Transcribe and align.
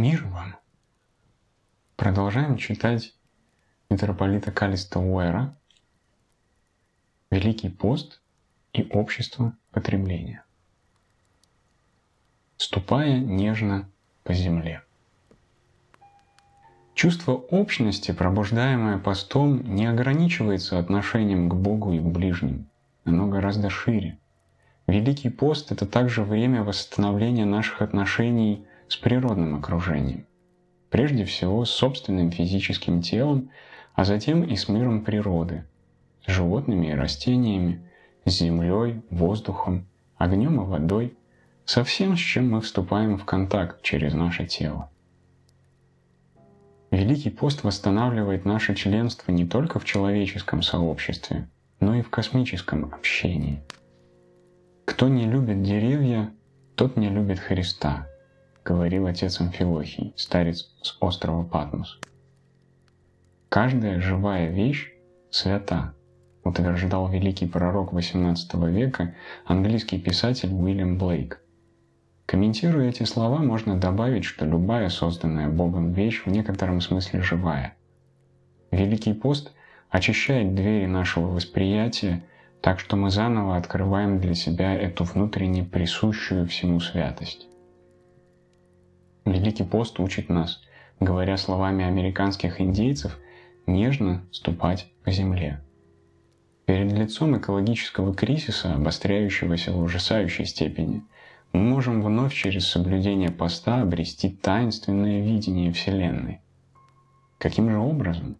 Мир 0.00 0.24
вам! 0.28 0.56
Продолжаем 1.96 2.56
читать 2.56 3.14
митрополита 3.90 4.50
Калиста 4.50 4.98
Уэра 4.98 5.54
«Великий 7.30 7.68
пост 7.68 8.22
и 8.72 8.88
общество 8.92 9.54
потребления». 9.72 10.42
Ступая 12.56 13.18
нежно 13.18 13.90
по 14.24 14.32
земле. 14.32 14.82
Чувство 16.94 17.32
общности, 17.32 18.12
пробуждаемое 18.12 18.96
постом, 18.96 19.62
не 19.74 19.84
ограничивается 19.84 20.78
отношением 20.78 21.50
к 21.50 21.54
Богу 21.54 21.92
и 21.92 22.00
к 22.00 22.04
ближним. 22.04 22.70
Оно 23.04 23.28
гораздо 23.28 23.68
шире. 23.68 24.16
Великий 24.86 25.28
пост– 25.28 25.70
это 25.72 25.84
также 25.84 26.22
время 26.22 26.64
восстановления 26.64 27.44
наших 27.44 27.82
отношений 27.82 28.64
с 28.90 28.96
природным 28.96 29.54
окружением. 29.54 30.26
Прежде 30.90 31.24
всего 31.24 31.64
с 31.64 31.70
собственным 31.70 32.32
физическим 32.32 33.00
телом, 33.00 33.50
а 33.94 34.04
затем 34.04 34.42
и 34.42 34.56
с 34.56 34.68
миром 34.68 35.04
природы, 35.04 35.64
с 36.26 36.32
животными 36.32 36.88
и 36.88 36.94
растениями, 36.94 37.88
с 38.24 38.32
землей, 38.32 39.00
воздухом, 39.10 39.86
огнем 40.16 40.60
и 40.60 40.64
водой, 40.64 41.16
со 41.64 41.84
всем, 41.84 42.16
с 42.16 42.20
чем 42.20 42.50
мы 42.50 42.60
вступаем 42.60 43.16
в 43.16 43.24
контакт 43.24 43.80
через 43.82 44.12
наше 44.12 44.44
тело. 44.44 44.90
Великий 46.90 47.30
пост 47.30 47.62
восстанавливает 47.62 48.44
наше 48.44 48.74
членство 48.74 49.30
не 49.30 49.46
только 49.46 49.78
в 49.78 49.84
человеческом 49.84 50.62
сообществе, 50.62 51.48
но 51.78 51.94
и 51.94 52.02
в 52.02 52.10
космическом 52.10 52.86
общении. 52.86 53.62
Кто 54.84 55.06
не 55.06 55.26
любит 55.26 55.62
деревья, 55.62 56.32
тот 56.74 56.96
не 56.96 57.08
любит 57.08 57.38
Христа, 57.38 58.08
говорил 58.70 59.08
отец 59.08 59.40
Амфилохий, 59.40 60.14
старец 60.16 60.72
с 60.80 60.96
острова 61.00 61.42
Патмос. 61.42 61.98
Каждая 63.48 64.00
живая 64.00 64.48
вещь 64.48 64.92
свята, 65.28 65.92
утверждал 66.44 67.08
великий 67.08 67.46
пророк 67.46 67.92
XVIII 67.92 68.70
века, 68.70 69.16
английский 69.44 69.98
писатель 69.98 70.52
Уильям 70.52 70.98
Блейк. 70.98 71.40
Комментируя 72.26 72.90
эти 72.90 73.02
слова, 73.02 73.38
можно 73.38 73.76
добавить, 73.76 74.24
что 74.24 74.46
любая 74.46 74.88
созданная 74.88 75.48
Богом 75.48 75.92
вещь 75.92 76.22
в 76.24 76.28
некотором 76.28 76.80
смысле 76.80 77.22
живая. 77.22 77.74
Великий 78.70 79.14
пост 79.14 79.50
очищает 79.88 80.54
двери 80.54 80.86
нашего 80.86 81.26
восприятия, 81.26 82.22
так 82.60 82.78
что 82.78 82.94
мы 82.94 83.10
заново 83.10 83.56
открываем 83.56 84.20
для 84.20 84.34
себя 84.34 84.72
эту 84.76 85.02
внутренне 85.02 85.64
присущую 85.64 86.46
всему 86.46 86.78
святость. 86.78 87.49
Великий 89.24 89.64
пост 89.64 90.00
учит 90.00 90.28
нас, 90.28 90.62
говоря 90.98 91.36
словами 91.36 91.84
американских 91.84 92.60
индейцев, 92.60 93.18
нежно 93.66 94.24
ступать 94.32 94.90
по 95.04 95.10
земле. 95.10 95.60
Перед 96.64 96.92
лицом 96.92 97.36
экологического 97.36 98.14
кризиса, 98.14 98.74
обостряющегося 98.74 99.72
в 99.72 99.80
ужасающей 99.82 100.46
степени, 100.46 101.02
мы 101.52 101.62
можем 101.62 102.00
вновь 102.00 102.32
через 102.32 102.68
соблюдение 102.68 103.30
поста 103.30 103.82
обрести 103.82 104.30
таинственное 104.30 105.20
видение 105.20 105.72
Вселенной. 105.72 106.40
Каким 107.38 107.70
же 107.70 107.78
образом? 107.78 108.36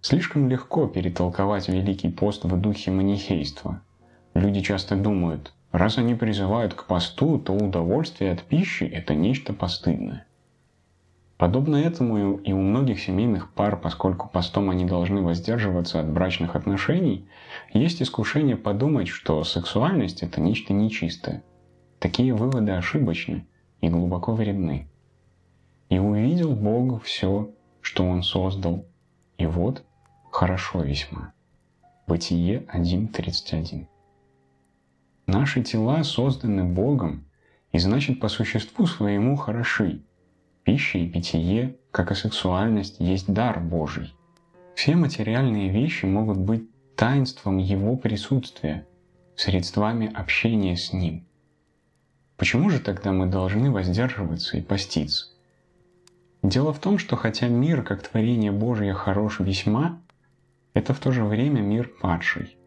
Слишком 0.00 0.48
легко 0.48 0.86
перетолковать 0.86 1.68
Великий 1.68 2.10
пост 2.10 2.44
в 2.44 2.60
духе 2.60 2.90
манихейства. 2.90 3.82
Люди 4.34 4.60
часто 4.60 4.96
думают, 4.96 5.54
Раз 5.74 5.98
они 5.98 6.14
призывают 6.14 6.72
к 6.72 6.86
посту, 6.86 7.36
то 7.36 7.52
удовольствие 7.52 8.30
от 8.30 8.44
пищи– 8.44 8.84
это 8.94 9.16
нечто 9.16 9.52
постыдное. 9.52 10.24
Подобно 11.36 11.74
этому 11.74 12.36
и 12.38 12.52
у 12.52 12.60
многих 12.60 13.00
семейных 13.00 13.52
пар, 13.52 13.76
поскольку 13.76 14.28
постом 14.28 14.70
они 14.70 14.84
должны 14.84 15.20
воздерживаться 15.20 15.98
от 15.98 16.08
брачных 16.08 16.54
отношений, 16.54 17.28
есть 17.72 18.00
искушение 18.00 18.54
подумать, 18.56 19.08
что 19.08 19.42
сексуальность– 19.42 20.22
это 20.22 20.40
нечто 20.40 20.72
нечистое. 20.72 21.42
Такие 21.98 22.32
выводы 22.32 22.70
ошибочны 22.70 23.44
и 23.80 23.88
глубоко 23.88 24.32
вредны. 24.32 24.86
И 25.88 25.98
увидел 25.98 26.54
Бог 26.54 27.02
все, 27.02 27.50
что 27.80 28.06
Он 28.06 28.22
создал, 28.22 28.86
и 29.38 29.46
вот 29.46 29.82
хорошо 30.30 30.82
весьма. 30.82 31.32
Бытие 32.06 32.60
1.31. 32.72 33.88
Наши 35.26 35.62
тела 35.62 36.02
созданы 36.04 36.64
Богом 36.64 37.24
и 37.72 37.78
значит 37.78 38.20
по 38.20 38.28
существу 38.28 38.86
своему 38.86 39.36
хороши. 39.36 40.02
Пища 40.64 40.98
и 40.98 41.08
питье, 41.08 41.76
как 41.90 42.10
и 42.10 42.14
сексуальность, 42.14 42.96
есть 42.98 43.32
дар 43.32 43.58
Божий. 43.58 44.14
Все 44.74 44.96
материальные 44.96 45.70
вещи 45.70 46.04
могут 46.04 46.36
быть 46.36 46.68
таинством 46.94 47.56
Его 47.56 47.96
присутствия, 47.96 48.86
средствами 49.34 50.12
общения 50.12 50.76
с 50.76 50.92
Ним. 50.92 51.26
Почему 52.36 52.68
же 52.68 52.78
тогда 52.78 53.12
мы 53.12 53.26
должны 53.26 53.70
воздерживаться 53.70 54.58
и 54.58 54.60
поститься? 54.60 55.28
Дело 56.42 56.74
в 56.74 56.80
том, 56.80 56.98
что 56.98 57.16
хотя 57.16 57.48
мир 57.48 57.82
как 57.82 58.06
творение 58.06 58.52
Божье 58.52 58.92
хорош 58.92 59.40
весьма, 59.40 60.02
это 60.74 60.92
в 60.92 60.98
то 60.98 61.12
же 61.12 61.24
время 61.24 61.62
мир 61.62 61.90
падший– 62.00 62.58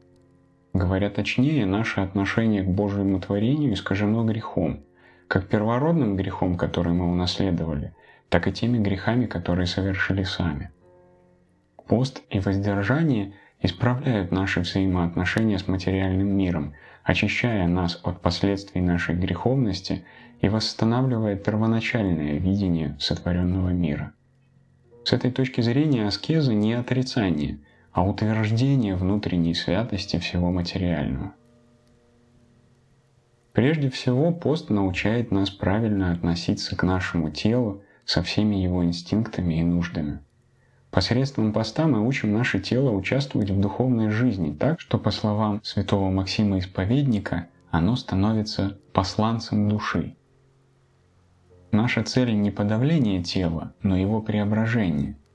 Говоря 0.78 1.10
точнее, 1.10 1.66
наше 1.66 2.02
отношение 2.02 2.62
к 2.62 2.68
Божьему 2.68 3.20
творению 3.20 3.74
искажено 3.74 4.24
грехом, 4.24 4.84
как 5.28 5.48
первородным 5.48 6.16
грехом, 6.16 6.56
который 6.56 6.94
мы 6.94 7.12
унаследовали, 7.12 7.96
так 8.30 8.48
и 8.48 8.52
теми 8.52 8.78
грехами, 8.78 9.26
которые 9.26 9.66
совершили 9.66 10.22
сами. 10.22 10.70
Пост 11.88 12.22
и 12.30 12.40
воздержание 12.40 13.34
исправляют 13.60 14.32
наши 14.32 14.60
взаимоотношения 14.60 15.58
с 15.58 15.68
материальным 15.68 16.28
миром, 16.38 16.76
очищая 17.04 17.68
нас 17.68 18.00
от 18.04 18.22
последствий 18.22 18.82
нашей 18.82 19.16
греховности 19.16 20.06
и 20.42 20.48
восстанавливая 20.48 21.38
первоначальное 21.38 22.38
видение 22.38 22.96
сотворенного 23.00 23.70
мира. 23.70 24.14
С 25.06 25.12
этой 25.12 25.32
точки 25.32 25.62
зрения 25.62 26.06
аскеза 26.06 26.54
не 26.54 26.74
отрицание, 26.74 27.58
а 27.98 28.04
утверждение 28.04 28.96
внутренней 28.96 29.56
святости 29.56 30.20
всего 30.20 30.52
материального. 30.52 31.34
Прежде 33.54 33.90
всего, 33.90 34.32
пост 34.32 34.70
научает 34.70 35.32
нас 35.32 35.50
правильно 35.50 36.12
относиться 36.12 36.76
к 36.76 36.84
нашему 36.84 37.32
телу 37.32 37.82
со 38.06 38.22
всеми 38.22 38.58
его 38.58 38.86
инстинктами 38.86 39.56
и 39.56 39.64
нуждами. 39.64 40.20
Посредством 40.92 41.52
поста 41.52 41.88
мы 41.88 42.08
учим 42.08 42.34
наше 42.34 42.60
тело 42.60 42.92
участвовать 42.92 43.50
в 43.50 43.60
духовной 43.60 44.12
жизни 44.12 44.54
так, 44.54 44.80
что, 44.80 45.00
по 45.00 45.10
словам 45.10 45.60
святого 45.64 46.12
Максима 46.12 46.60
Исповедника, 46.60 47.48
оно 47.72 47.96
становится 47.96 48.78
посланцем 48.94 49.70
души. 49.70 50.16
Наша 51.72 52.04
цель 52.04 52.40
не 52.40 52.52
подавление 52.52 53.24
тела, 53.24 53.74
но 53.82 53.98
его 53.98 54.22
преображение– 54.22 55.18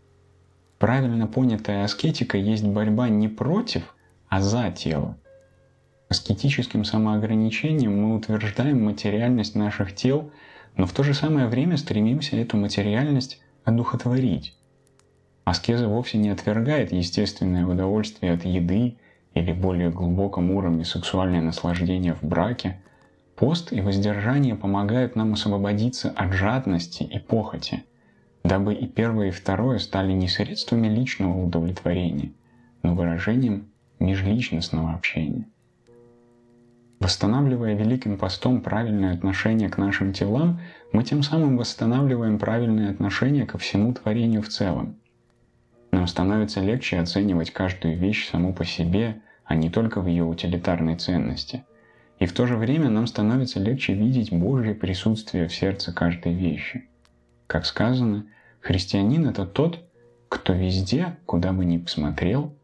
Правильно 0.83 1.29
понятая 1.29 1.85
аскетика 1.85 2.37
есть 2.37 2.65
борьба 2.65 3.09
не 3.09 3.29
против, 3.29 3.95
а 4.29 4.41
за 4.41 4.73
тело. 4.73 5.17
Аскетическим 6.09 6.85
самоограничением 6.85 8.03
мы 8.03 8.17
утверждаем 8.17 8.83
материальность 8.83 9.55
наших 9.55 9.95
тел, 9.95 10.33
но 10.77 10.87
в 10.87 10.93
то 10.93 11.05
же 11.05 11.15
самое 11.15 11.47
время 11.47 11.77
стремимся 11.77 12.35
эту 12.35 12.57
материальность 12.57 13.41
одухотворить. 13.63 14.57
Аскеза 15.45 15.87
вовсе 15.87 16.19
не 16.19 16.31
отвергает 16.31 16.91
естественное 16.91 17.65
удовольствие 17.65 18.33
от 18.33 18.45
еды 18.45 18.97
или 19.35 19.53
более 19.53 19.91
глубоком 19.91 20.51
уровне 20.51 20.85
сексуальное 20.85 21.43
наслаждение 21.43 22.15
в 22.15 22.25
браке. 22.25 22.81
Пост 23.37 23.73
и 23.73 23.81
воздержание 23.81 24.57
помогают 24.57 25.15
нам 25.15 25.35
освободиться 25.35 26.11
от 26.11 26.33
жадности 26.33 27.05
и 27.05 27.21
похоти– 27.21 27.85
дабы 28.45 28.75
и 28.75 28.87
первое, 28.87 29.29
и 29.29 29.31
второе 29.31 29.79
стали 29.79 30.13
не 30.13 30.29
средствами 30.29 30.89
личного 30.89 31.45
удовлетворения, 31.45 32.33
но 32.83 32.95
выражением 32.95 33.69
межличностного 34.01 34.93
общения. 34.93 35.47
Восстанавливая 36.99 37.75
Великим 37.75 38.17
постом 38.17 38.61
правильное 38.61 39.13
отношение 39.13 39.69
к 39.69 39.79
нашим 39.79 40.13
телам, 40.13 40.61
мы 40.93 41.03
тем 41.03 41.23
самым 41.23 41.57
восстанавливаем 41.57 42.39
правильное 42.39 42.91
отношение 42.91 43.45
ко 43.45 43.59
всему 43.59 43.93
творению 43.93 44.43
в 44.43 44.49
целом. 44.49 44.97
Нам 45.91 46.07
становится 46.07 46.61
легче 46.61 46.99
оценивать 46.99 47.51
каждую 47.51 47.99
вещь 47.99 48.29
саму 48.31 48.55
по 48.55 48.65
себе, 48.65 49.21
а 49.45 49.57
не 49.57 49.69
только 49.69 50.01
в 50.01 50.07
ее 50.07 50.25
утилитарной 50.25 50.97
ценности. 50.97 51.65
И 52.21 52.27
в 52.27 52.33
то 52.33 52.47
же 52.47 52.57
время 52.57 52.89
нам 52.89 53.09
становится 53.09 53.59
легче 53.59 53.95
видеть 53.95 54.33
Божье 54.33 54.75
присутствие 54.75 55.49
в 55.49 55.55
сердце 55.55 55.93
каждой 55.93 56.35
вещи– 56.35 56.89
как 57.53 57.67
сказано, 57.67 58.25
христианин 58.63 59.29
это 59.29 59.45
тот, 59.45 59.87
кто 60.31 60.55
везде, 60.55 61.19
куда 61.27 61.53
бы 61.53 61.67
ни 61.67 61.77
посмотрел, 61.77 62.57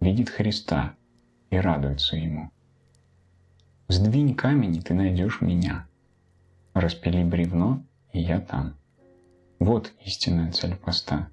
видит 0.00 0.30
Христа 0.30 0.94
и 1.50 1.58
радуется 1.58 2.16
Ему. 2.16 2.50
Сдвинь 3.88 4.34
камень, 4.34 4.76
и 4.76 4.80
ты 4.80 4.94
найдешь 4.94 5.42
меня. 5.42 5.86
Распили 6.72 7.22
бревно, 7.22 7.84
и 8.14 8.20
я 8.20 8.40
там. 8.40 8.78
Вот 9.58 9.92
истинная 10.02 10.50
цель 10.50 10.76
поста. 10.76 11.28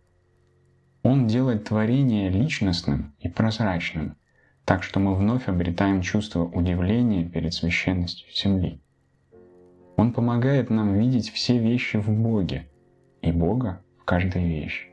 Он 1.02 1.26
делает 1.26 1.64
творение 1.64 2.30
личностным 2.30 3.16
и 3.22 3.30
прозрачным, 3.30 4.18
так 4.66 4.84
что 4.84 5.00
мы 5.00 5.16
вновь 5.16 5.48
обретаем 5.48 6.02
чувство 6.02 6.44
удивления 6.44 7.24
перед 7.24 7.54
священностью 7.54 8.28
земли. 8.36 8.82
Он 9.96 10.12
помогает 10.12 10.70
нам 10.70 10.96
видеть 11.00 11.30
все 11.30 11.58
вещи 11.60 11.96
в 11.96 12.10
Боге 12.10 12.69
и 13.22 13.32
Бога 13.32 13.82
в 14.00 14.06
каждой 14.06 14.46
вещи. 14.46 14.90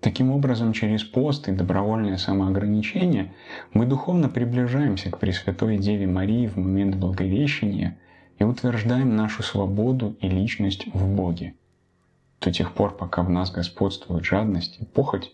Таким 0.00 0.32
образом, 0.32 0.72
через 0.72 1.04
пост 1.04 1.48
и 1.48 1.52
добровольное 1.52 2.16
самоограничение 2.16 3.32
мы 3.72 3.86
духовно 3.86 4.28
приближаемся 4.28 5.10
к 5.10 5.18
Пресвятой 5.18 5.78
Деве 5.78 6.08
Марии 6.08 6.48
в 6.48 6.56
момент 6.56 6.96
Благовещения 6.96 7.98
и 8.38 8.44
утверждаем 8.44 9.14
нашу 9.14 9.44
свободу 9.44 10.16
и 10.20 10.28
личность 10.28 10.86
в 10.92 11.06
Боге. 11.14 11.54
До 12.40 12.50
тех 12.50 12.72
пор, 12.72 12.96
пока 12.96 13.22
в 13.22 13.30
нас 13.30 13.52
господствует 13.52 14.24
жадность 14.24 14.78
и 14.80 14.84
похоть, 14.84 15.32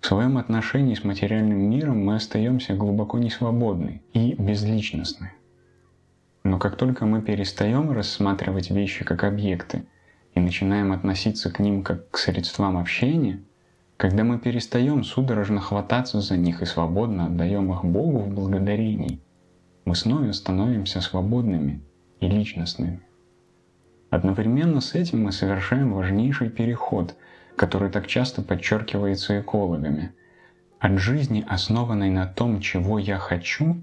в 0.00 0.06
своем 0.06 0.36
отношении 0.36 0.94
с 0.94 1.04
материальным 1.04 1.58
миром 1.58 2.04
мы 2.04 2.16
остаемся 2.16 2.74
глубоко 2.74 3.18
несвободны 3.18 4.02
и 4.12 4.34
безличностны. 4.34 5.32
Но 6.42 6.58
как 6.58 6.76
только 6.76 7.06
мы 7.06 7.22
перестаем 7.22 7.92
рассматривать 7.92 8.70
вещи 8.70 9.04
как 9.04 9.22
объекты 9.22 9.84
и 10.38 10.40
начинаем 10.40 10.92
относиться 10.92 11.50
к 11.50 11.60
ним 11.60 11.82
как 11.82 12.10
к 12.10 12.18
средствам 12.18 12.78
общения– 12.78 13.42
когда 13.98 14.22
мы 14.22 14.38
перестаем 14.38 15.02
судорожно 15.02 15.60
хвататься 15.60 16.20
за 16.20 16.36
них 16.36 16.62
и 16.62 16.66
свободно 16.66 17.26
отдаем 17.26 17.72
их 17.72 17.84
Богу 17.84 18.20
в 18.20 18.28
благодарении, 18.28 19.20
мы 19.84 19.96
снова 19.96 20.30
становимся 20.30 21.00
свободными 21.00 21.82
и 22.20 22.28
личностными. 22.28 23.00
Одновременно 24.10 24.80
с 24.80 24.94
этим 24.94 25.24
мы 25.24 25.32
совершаем 25.32 25.92
важнейший 25.92 26.48
переход, 26.48 27.16
который 27.56 27.90
так 27.90 28.06
часто 28.06 28.40
подчеркивается 28.40 29.40
экологами, 29.40 30.12
от 30.78 30.96
жизни, 31.00 31.44
основанной 31.48 32.10
на 32.10 32.26
том, 32.28 32.60
чего 32.60 33.00
я 33.00 33.18
хочу, 33.18 33.82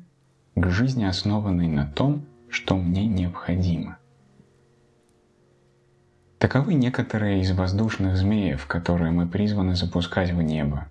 к 0.56 0.70
жизни, 0.70 1.04
основанной 1.04 1.68
на 1.68 1.88
том, 1.88 2.26
что 2.48 2.78
мне 2.78 3.06
необходимо. 3.06 3.98
Таковы 6.46 6.76
некоторые 6.76 7.42
из 7.42 7.52
воздушных 7.54 8.16
змеев, 8.18 8.68
которые 8.68 9.10
мы 9.10 9.26
призваны 9.26 9.76
запускать 9.76 10.30
в 10.30 10.44
небо. 10.44 10.86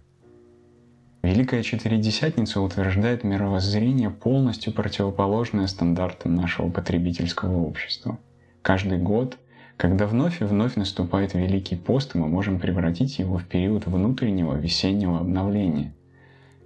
Великая 1.22 1.62
Четыредесятница 1.62 2.60
утверждает 2.60 3.22
мировоззрение, 3.22 4.10
полностью 4.10 4.72
противоположное 4.72 5.68
стандартам 5.68 6.34
нашего 6.34 6.70
потребительского 6.70 7.56
общества. 7.58 8.18
Каждый 8.62 8.98
год, 8.98 9.38
когда 9.76 10.08
вновь 10.08 10.42
и 10.42 10.44
вновь 10.44 10.74
наступает 10.74 11.34
Великий 11.34 11.76
пост, 11.76 12.16
мы 12.16 12.26
можем 12.26 12.58
превратить 12.58 13.20
его 13.20 13.38
в 13.38 13.44
период 13.44 13.86
внутреннего 13.86 14.56
весеннего 14.56 15.20
обновления. 15.20 15.94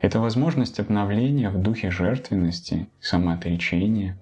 Это 0.00 0.18
возможность 0.18 0.80
обновления 0.80 1.50
в 1.50 1.60
духе 1.60 1.90
жертвенности, 1.90 2.88
самоотречения, 3.00 4.18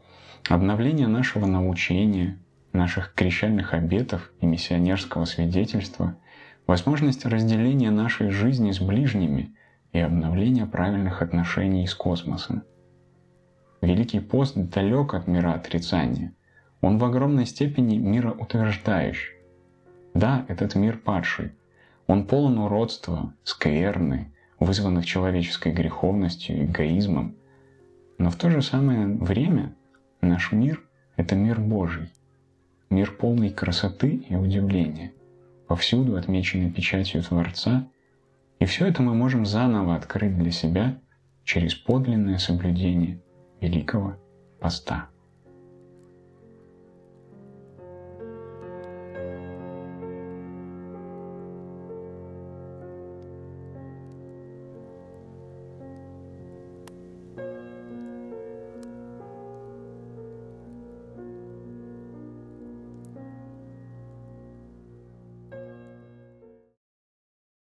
обновления 0.49 1.07
нашего 1.07 1.47
научения, 1.47 2.41
наших 2.77 3.15
крещальных 3.15 3.75
обетов 3.75 4.31
и 4.41 4.47
миссионерского 4.47 5.25
свидетельства, 5.25 6.17
возможность 6.67 7.25
разделения 7.25 7.91
нашей 7.91 8.31
жизни 8.31 8.71
с 8.71 8.81
ближними 8.81 9.57
и 9.93 9.99
обновления 9.99 10.67
правильных 10.67 11.23
отношений 11.23 11.87
с 11.87 11.95
космосом. 11.95 12.63
Великий 13.81 14.21
пост 14.21 14.57
далек 14.57 15.15
от 15.15 15.27
мира 15.27 15.55
отрицания. 15.55 16.35
Он 16.81 16.99
в 16.99 17.05
огромной 17.05 17.47
степени 17.47 17.97
мироутверждающий. 17.97 19.35
Да, 20.15 20.45
этот 20.49 20.75
мир 20.75 20.99
падший. 20.99 21.53
Он 22.07 22.27
полон 22.27 22.59
уродства, 22.59 23.35
скверны, 23.43 24.33
вызванных 24.61 25.05
человеческой 25.05 25.73
греховностью 25.73 26.65
эгоизмом. 26.65 27.37
Но 28.19 28.31
в 28.31 28.37
то 28.37 28.51
же 28.51 28.63
самое 28.63 29.07
время 29.07 29.75
наш 30.21 30.53
мир— 30.53 30.83
это 31.17 31.35
мир 31.35 31.61
Божий 31.61 32.11
мир 32.91 33.13
полной 33.13 33.51
красоты 33.51 34.25
и 34.29 34.35
удивления, 34.35 35.13
повсюду 35.67 36.17
отмеченный 36.17 36.71
печатью 36.71 37.23
Творца, 37.23 37.89
и 38.59 38.65
все 38.65 38.87
это 38.87 39.03
мы 39.03 39.15
можем 39.15 39.45
заново 39.45 39.97
открыть 39.97 40.37
для 40.39 40.51
себя 40.51 40.99
через 41.45 41.75
подлинное 41.75 42.39
соблюдение 42.39 43.21
Великого 43.61 44.17
Поста. 44.61 45.09